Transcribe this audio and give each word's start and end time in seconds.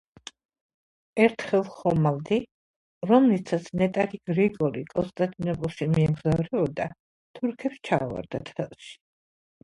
ერთხელ 1.23 1.65
ხომალდი, 1.73 2.37
რომლითაც 3.11 3.67
ნეტარი 3.81 4.19
გრიგოლი 4.29 4.81
კონსტანტინოპოლში 4.93 5.87
მიემგზავრებოდა, 5.97 6.87
თურქებს 7.41 7.77
ჩაუვარდათ 7.91 8.51
ხელში. 8.61 8.91